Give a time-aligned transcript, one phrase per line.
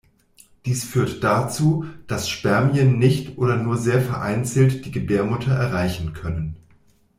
[0.65, 6.55] Dies führt dazu, dass Spermien nicht oder nur sehr vereinzelt die Gebärmutter erreichen können.